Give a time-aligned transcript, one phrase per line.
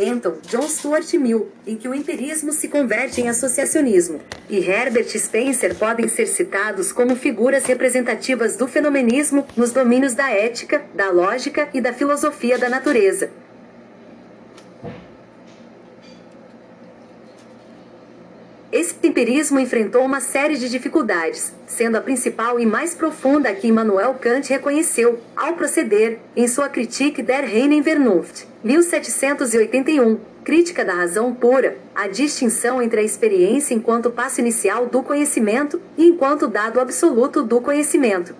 [0.00, 5.74] Benton, John Stuart Mill, em que o empirismo se converte em associacionismo, e Herbert Spencer
[5.74, 11.82] podem ser citados como figuras representativas do fenomenismo nos domínios da ética, da lógica e
[11.82, 13.30] da filosofia da natureza.
[19.20, 24.48] Empirismo enfrentou uma série de dificuldades, sendo a principal e mais profunda que Immanuel Kant
[24.48, 32.08] reconheceu, ao proceder, em sua Kritik der reinen Vernunft, 1781, Crítica da Razão Pura, a
[32.08, 38.34] distinção entre a experiência enquanto passo inicial do conhecimento e enquanto dado absoluto do conhecimento.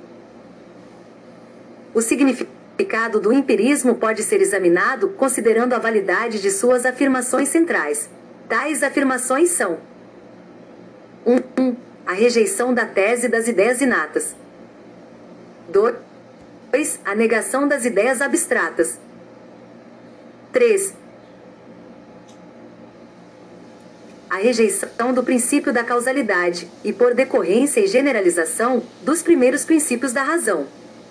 [1.93, 8.09] O significado do empirismo pode ser examinado considerando a validade de suas afirmações centrais.
[8.49, 9.90] Tais afirmações são
[11.25, 11.33] 1.
[11.33, 14.35] Um, um, a rejeição da tese das ideias inatas.
[15.69, 17.01] 2.
[17.05, 18.99] A negação das ideias abstratas.
[20.53, 20.95] 3.
[24.29, 30.23] A rejeição do princípio da causalidade e, por decorrência e generalização, dos primeiros princípios da
[30.23, 30.67] razão.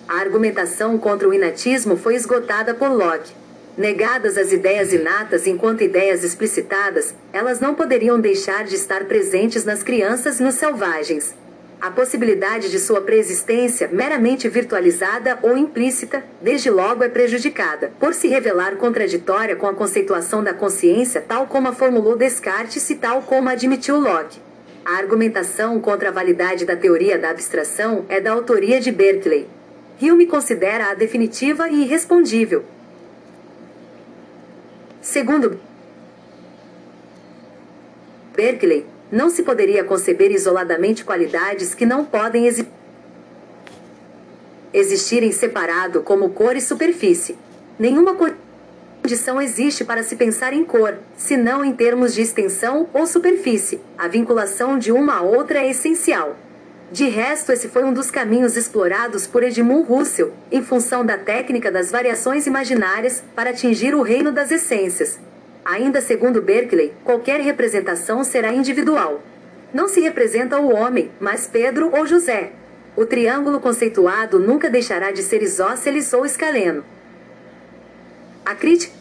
[0.08, 3.34] A argumentação contra o inatismo foi esgotada por Locke.
[3.78, 9.84] Negadas as ideias inatas enquanto ideias explicitadas, elas não poderiam deixar de estar presentes nas
[9.84, 11.34] crianças e nos selvagens.
[11.82, 18.28] A possibilidade de sua preexistência, meramente virtualizada ou implícita, desde logo é prejudicada, por se
[18.28, 23.48] revelar contraditória com a conceituação da consciência tal como a formulou Descartes e tal como
[23.48, 24.42] admitiu Locke.
[24.84, 29.48] A argumentação contra a validade da teoria da abstração é da autoria de Berkeley.
[30.02, 32.66] Hume considera-a definitiva e irrespondível,
[35.02, 35.60] Segundo
[38.36, 42.68] Berkeley, não se poderia conceber isoladamente qualidades que não podem exi
[44.72, 47.36] existirem separado como cor e superfície.
[47.80, 53.82] Nenhuma condição existe para se pensar em cor, senão em termos de extensão ou superfície.
[53.98, 56.36] A vinculação de uma a outra é essencial.
[56.92, 61.72] De resto, esse foi um dos caminhos explorados por Edmund Russell, em função da técnica
[61.72, 65.20] das variações imaginárias, para atingir o reino das essências.
[65.64, 69.22] Ainda segundo Berkeley, qualquer representação será individual.
[69.72, 72.54] Não se representa o homem, mas Pedro ou José.
[72.96, 76.84] O triângulo conceituado nunca deixará de ser isósceles ou escaleno.
[78.44, 78.99] A crítica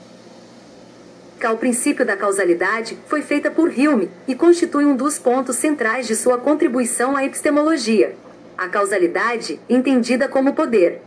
[1.46, 6.16] ao princípio da causalidade foi feita por Hume e constitui um dos pontos centrais de
[6.16, 8.14] sua contribuição à epistemologia.
[8.56, 11.00] A causalidade, entendida como poder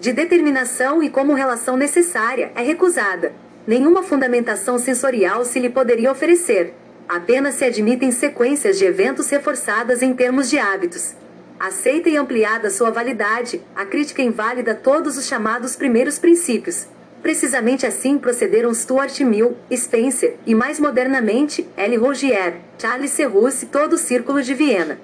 [0.00, 3.32] de determinação e como relação necessária, é recusada.
[3.66, 6.72] Nenhuma fundamentação sensorial se lhe poderia oferecer.
[7.06, 11.14] Apenas se admitem sequências de eventos reforçadas em termos de hábitos.
[11.58, 16.86] Aceita e ampliada sua validade, a crítica inválida todos os chamados primeiros princípios,
[17.22, 21.96] Precisamente assim procederam Stuart Mill, Spencer e, mais modernamente, L.
[21.96, 24.98] Rogier, Charles Serrus e todo o Círculo de Viena.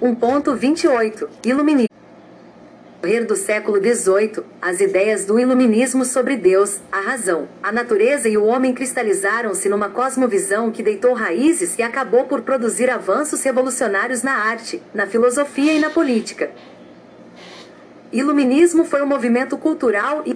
[0.00, 1.92] 1.28 Iluminismo
[3.02, 8.38] decorrer do século XVIII, as ideias do iluminismo sobre Deus, a razão, a natureza e
[8.38, 14.32] o homem cristalizaram-se numa cosmovisão que deitou raízes e acabou por produzir avanços revolucionários na
[14.32, 16.52] arte, na filosofia e na política.
[18.12, 20.34] Iluminismo foi um movimento cultural e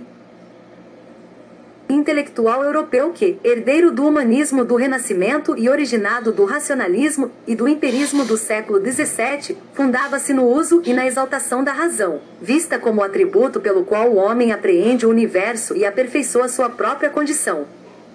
[2.06, 8.24] intelectual europeu que, herdeiro do humanismo do Renascimento e originado do racionalismo e do empirismo
[8.24, 13.84] do século XVII, fundava-se no uso e na exaltação da razão, vista como atributo pelo
[13.84, 17.66] qual o homem apreende o universo e aperfeiçoa sua própria condição.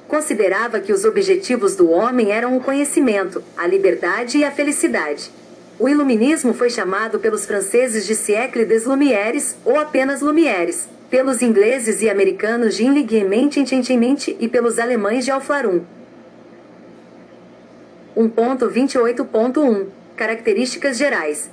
[0.08, 5.29] Considerava que os objetivos do homem eram o conhecimento, a liberdade e a felicidade.
[5.78, 12.01] O iluminismo foi chamado pelos franceses de siècle des Lumières ou apenas Lumières, pelos ingleses
[12.01, 15.81] e americanos de Inligiemente e pelos alemães de Alflarum.
[18.16, 21.51] 1.28.1 Características gerais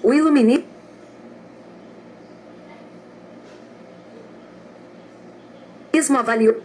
[0.00, 0.64] O iluminismo
[6.16, 6.62] avaliou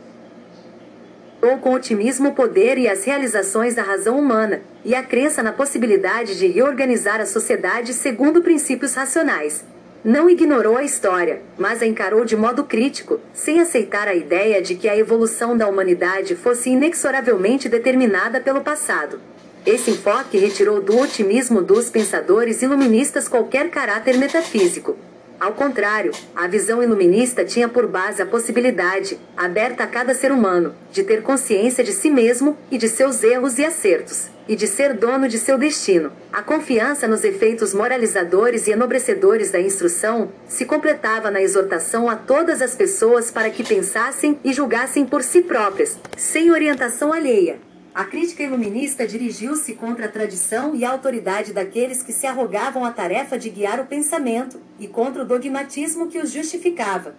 [1.62, 6.38] com otimismo o poder e as realizações da razão humana, e a crença na possibilidade
[6.38, 9.64] de reorganizar a sociedade segundo princípios racionais
[10.06, 14.76] não ignorou a história, mas a encarou de modo crítico, sem aceitar a ideia de
[14.76, 19.20] que a evolução da humanidade fosse inexoravelmente determinada pelo passado.
[19.66, 24.96] Esse enfoque retirou do otimismo dos pensadores iluministas qualquer caráter metafísico.
[25.40, 30.74] Ao contrário, a visão iluminista tinha por base a possibilidade, aberta a cada ser humano,
[30.92, 34.94] de ter consciência de si mesmo e de seus erros e acertos, e de ser
[34.94, 36.12] dono de seu destino.
[36.32, 42.62] A confiança nos efeitos moralizadores e enobrecedores da instrução se completava na exortação a todas
[42.62, 47.65] as pessoas para que pensassem e julgassem por si próprias, sem orientação alheia.
[47.96, 52.92] A crítica iluminista dirigiu-se contra a tradição e a autoridade daqueles que se arrogavam a
[52.92, 57.16] tarefa de guiar o pensamento, e contra o dogmatismo que os justificava.